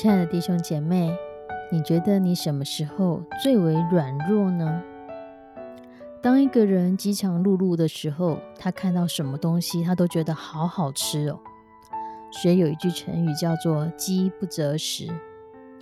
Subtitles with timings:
[0.00, 1.14] 亲爱的弟兄姐妹，
[1.70, 4.82] 你觉得你什么时候最为软弱呢？
[6.22, 11.38] 当一个人饥肠辘辘的时候，他看到什么东西，他都觉得好好吃哦。
[12.30, 15.06] 所以有一句成语叫做“饥不择食”，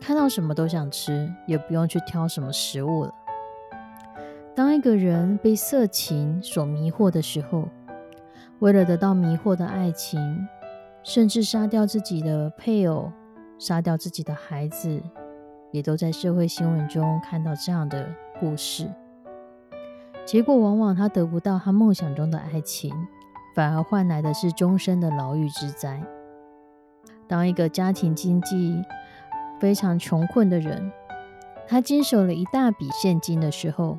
[0.02, 3.14] 看到什么都想吃，也不用去挑什么食物了。
[4.52, 7.68] 当一个人被色情所迷惑的时候，
[8.58, 10.48] 为了得到迷惑的爱情，
[11.04, 13.12] 甚至杀掉自己的配偶。
[13.58, 15.02] 杀掉自己的孩子，
[15.72, 18.88] 也都在社会新闻中看到这样的故事。
[20.24, 22.94] 结果往往他得不到他梦想中的爱情，
[23.54, 26.02] 反而换来的是终身的牢狱之灾。
[27.26, 28.82] 当一个家庭经济
[29.58, 30.92] 非常穷困的人，
[31.66, 33.98] 他经手了一大笔现金的时候，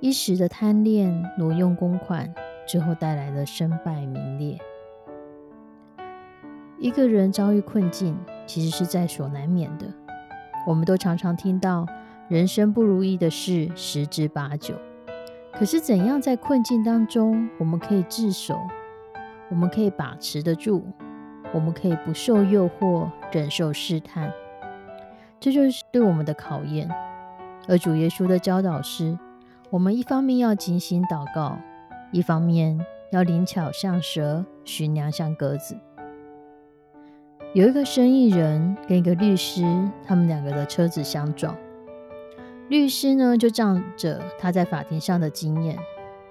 [0.00, 2.32] 一时的贪恋挪用公款，
[2.66, 4.58] 之后带来了身败名裂。
[6.78, 9.86] 一个人遭遇困境，其实是在所难免的。
[10.66, 11.86] 我们都常常听到
[12.28, 14.74] 人生不如意的事十之八九。
[15.52, 18.58] 可是，怎样在困境当中，我们可以自守，
[19.48, 20.84] 我们可以把持得住，
[21.54, 24.30] 我们可以不受诱惑，忍受试探，
[25.40, 26.90] 这就是对我们的考验。
[27.66, 29.18] 而主耶稣的教导是：
[29.70, 31.56] 我们一方面要警醒祷告，
[32.12, 32.78] 一方面
[33.12, 35.74] 要灵巧像蛇，寻良像鸽子。
[37.56, 39.62] 有一个生意人跟一个律师，
[40.06, 41.56] 他们两个的车子相撞。
[42.68, 45.78] 律师呢就仗着他在法庭上的经验，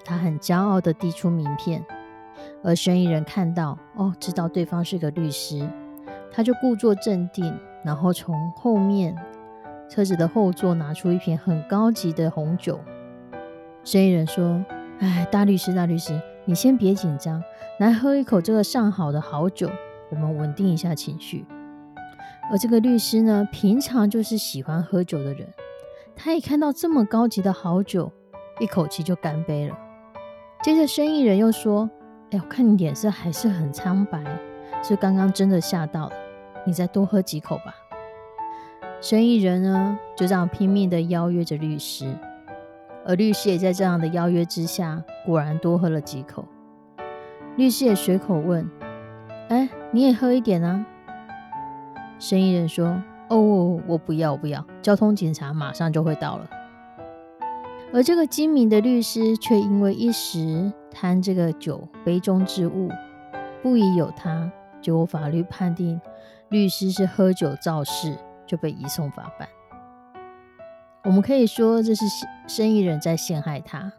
[0.03, 1.83] 他很骄傲的递出名片。
[2.63, 5.67] 而生意人看到，哦，知道对方是个律师，
[6.31, 9.17] 他就故作镇定，然后从后面
[9.89, 12.79] 车子的后座拿出一瓶很高级的红酒。
[13.83, 14.63] 生意人说
[15.01, 17.41] ：“哎，大律师，大律师，你先别紧张，
[17.79, 19.67] 来喝一口这个上好的好酒。”
[20.09, 21.45] 我们稳定一下情绪，
[22.51, 25.47] 而这个律师呢，平常就是喜欢喝酒的人，
[26.15, 28.11] 他一看到这么高级的好酒，
[28.59, 29.77] 一口气就干杯了。
[30.61, 31.89] 接着，生意人又说
[32.31, 34.23] ：“哎，我看你脸色还是很苍白，
[34.83, 36.13] 是刚刚真的吓到了，
[36.65, 37.75] 你再多喝几口吧。”
[39.01, 42.15] 生意人呢，就这样拼命的邀约着律师，
[43.05, 46.45] 而律师也在这样的邀约之下，果然多喝了几口。
[47.57, 48.69] 律师也随口问。
[49.95, 50.85] 你也喝一点啊！
[52.19, 53.01] 生意人说
[53.31, 56.49] ：“哦，我不要，我不要，交通警察马上就会到了。”
[57.93, 62.89] 而这个精明的律师却因为一时贪这个酒杯中之物，
[63.63, 64.51] 不疑有他，
[64.81, 66.01] 结果法律判定
[66.49, 69.47] 律师是喝酒造事，就被移送法办。
[71.05, 72.03] 我们可以说这是
[72.49, 73.93] 生意人在陷害他。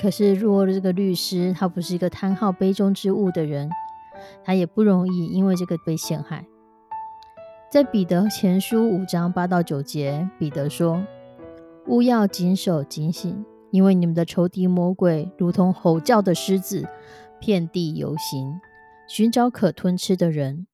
[0.00, 3.68] 可是，若这个律师他不是一个贪好杯中之物的人。
[4.44, 6.46] 他也不容易因为这个被陷害。
[7.70, 11.04] 在彼得前书五章八到九节，彼得说
[11.86, 16.88] ：“勿要谨守警醒，因为你们的仇敌魔鬼如同吼叫的狮子，
[17.38, 18.60] 遍地游行，
[19.06, 20.66] 寻找可吞吃的人。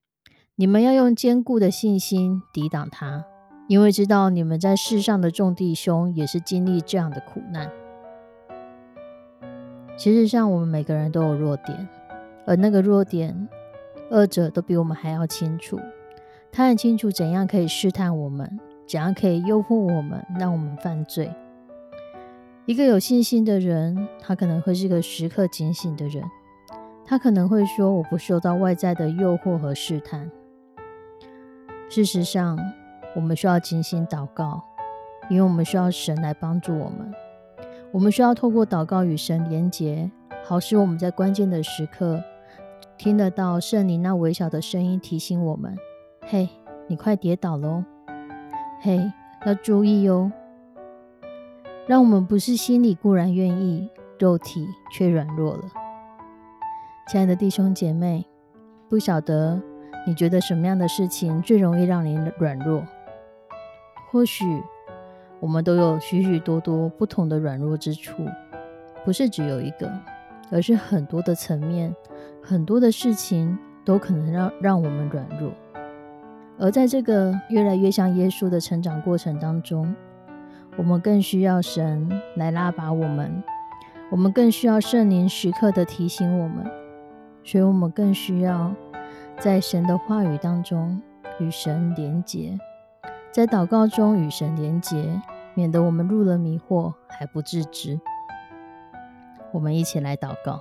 [0.54, 3.26] 你们要用坚固的信心抵挡他，
[3.68, 7.70] 因为知道你们在世上的众弟兄也是经历这样的苦难。
[9.98, 11.86] 其实上，我们每个人都有弱点。”
[12.46, 13.48] 而那个弱点，
[14.10, 15.78] 二者都比我们还要清楚。
[16.52, 21.30] 他很清楚怎样可以试探我们，怎样可以诱惑我们，让我们犯罪。
[22.64, 26.24] 一个有信心的人，他可能会是个时刻警醒的人。
[27.04, 30.28] 他可能会说：“我不受到外在的诱惑和试探。”
[31.88, 32.58] 事实上，
[33.14, 34.60] 我们需要精心祷告，
[35.28, 37.12] 因为我们需要神来帮助我们。
[37.92, 40.10] 我们需要透过祷告与神连结。
[40.44, 42.22] 好使我们在关键的时刻
[42.98, 45.76] 听得到圣灵那微小的声音提醒我们
[46.26, 46.48] ：“嘿，
[46.88, 47.84] 你快跌倒喽！
[48.80, 49.12] 嘿，
[49.44, 50.32] 要注意哟！”
[51.86, 53.88] 让我们不是心里固然愿意，
[54.18, 55.62] 肉体却软弱了。
[57.08, 58.24] 亲爱的弟兄姐妹，
[58.88, 59.60] 不晓得
[60.06, 62.82] 你觉得什么样的事情最容易让你软弱？
[64.10, 64.44] 或许
[65.38, 68.26] 我们都有许许多多不同的软弱之处，
[69.04, 69.92] 不是只有一个。
[70.48, 71.92] 而是很多的层面，
[72.48, 75.50] 很多的事情都可能让让我们软弱。
[76.58, 79.92] 而在这个越来越像耶稣的成长过程当中，
[80.76, 83.42] 我们更需要神来拉拔我们，
[84.12, 86.64] 我们更需要圣灵时刻的提醒我们，
[87.42, 88.72] 所以我们更需要
[89.40, 91.02] 在神的话语当中
[91.40, 92.56] 与神连结，
[93.32, 95.20] 在祷告中与神连结，
[95.54, 97.98] 免得我们入了迷惑还不自知。
[99.52, 100.60] 我们一起来祷告，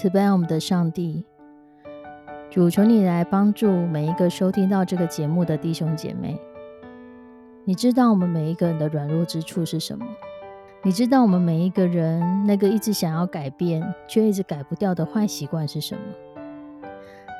[0.00, 1.24] 慈悲我们的上帝，
[2.48, 6.40] 主求你来帮助每一个收听到这个节目的弟兄姐妹。
[7.64, 10.06] 你知道我们每一个人的软弱之处是什么？
[10.84, 16.00] 你知道我们每一个人那个一直想要改变却一直改不掉的坏习惯是什么？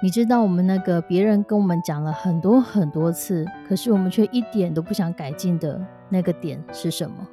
[0.03, 7.25] 你知道我们那个别人跟我们讲了很多很多次，可是我们却一点都不想改进的那个点是什么？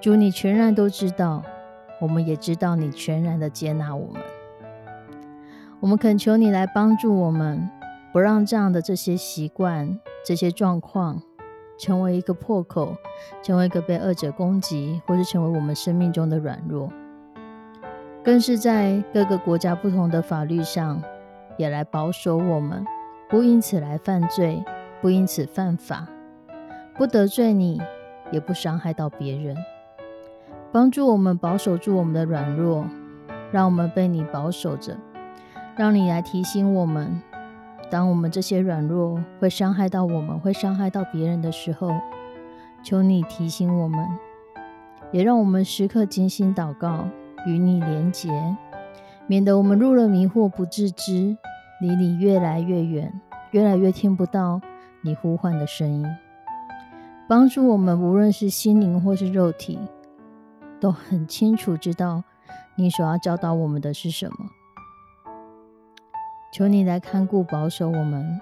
[0.00, 1.44] 主，你全然都知道，
[2.00, 4.22] 我们也知道你全然的接纳我们。
[5.80, 7.70] 我们恳求你来帮助我们，
[8.12, 11.22] 不让这样的这些习惯、这些状况
[11.78, 12.96] 成为一个破口，
[13.42, 16.92] 成为一个被恶者攻击，或是成为我们生命中的软弱。
[18.22, 21.02] 更是在各个国家不同的法律上，
[21.56, 22.84] 也来保守我们，
[23.30, 24.62] 不因此来犯罪，
[25.00, 26.06] 不因此犯法，
[26.98, 27.80] 不得罪你，
[28.30, 29.56] 也不伤害到别人。
[30.72, 32.86] 帮助我们保守住我们的软弱，
[33.50, 34.96] 让我们被你保守着，
[35.76, 37.20] 让你来提醒我们，
[37.90, 41.90] 当我们这些软弱会伤害到我们，会伤害到别人的时候，
[42.84, 43.98] 求你提醒我们，
[45.10, 47.08] 也让我们时刻精心祷告，
[47.48, 48.30] 与你连结，
[49.26, 51.36] 免得我们入了迷惑不自知，
[51.80, 53.20] 离你越来越远，
[53.50, 54.60] 越来越听不到
[55.02, 56.06] 你呼唤的声音。
[57.26, 59.76] 帮助我们，无论是心灵或是肉体。
[60.80, 62.24] 都很清楚知道
[62.76, 64.50] 你所要教导我们的是什么。
[66.52, 68.40] 求你来看顾保守我们，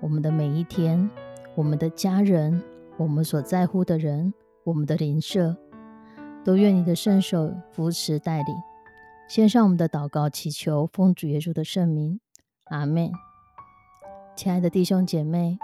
[0.00, 1.10] 我们的每一天，
[1.56, 2.62] 我们的家人，
[2.96, 4.32] 我们所在乎的人，
[4.62, 5.56] 我们的邻舍，
[6.44, 8.54] 都愿你的圣手扶持带领。
[9.28, 12.20] 献上我们的祷告，祈求奉主耶稣的圣名，
[12.66, 13.10] 阿门。
[14.36, 15.58] 亲爱的弟兄姐妹，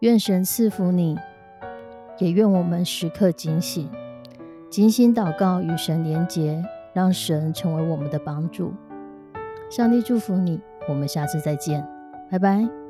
[0.00, 1.16] 愿神赐福你，
[2.18, 3.88] 也愿我们时刻警醒。
[4.70, 6.62] 精心祷告，与神连结，
[6.92, 8.72] 让神成为我们的帮助。
[9.70, 11.86] 上帝祝福你，我们下次再见，
[12.30, 12.87] 拜拜。